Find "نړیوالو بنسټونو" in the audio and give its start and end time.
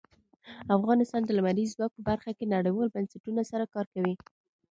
2.55-3.41